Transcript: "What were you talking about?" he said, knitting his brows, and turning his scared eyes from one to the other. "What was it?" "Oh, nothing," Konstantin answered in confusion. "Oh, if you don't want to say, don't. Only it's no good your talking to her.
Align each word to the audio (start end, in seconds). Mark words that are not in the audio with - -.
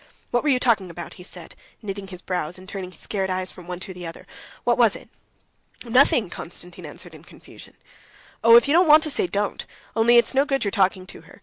"What 0.31 0.41
were 0.41 0.49
you 0.49 0.57
talking 0.57 0.89
about?" 0.89 1.13
he 1.21 1.21
said, 1.21 1.53
knitting 1.83 2.07
his 2.07 2.23
brows, 2.23 2.57
and 2.57 2.67
turning 2.67 2.89
his 2.89 2.99
scared 3.01 3.29
eyes 3.29 3.51
from 3.51 3.67
one 3.67 3.79
to 3.81 3.93
the 3.93 4.07
other. 4.07 4.25
"What 4.63 4.79
was 4.79 4.95
it?" 4.95 5.09
"Oh, 5.85 5.89
nothing," 5.89 6.27
Konstantin 6.27 6.87
answered 6.87 7.13
in 7.13 7.21
confusion. 7.23 7.75
"Oh, 8.43 8.55
if 8.55 8.67
you 8.67 8.73
don't 8.73 8.87
want 8.87 9.03
to 9.03 9.11
say, 9.11 9.27
don't. 9.27 9.63
Only 9.95 10.17
it's 10.17 10.33
no 10.33 10.43
good 10.43 10.63
your 10.63 10.71
talking 10.71 11.05
to 11.05 11.21
her. 11.21 11.39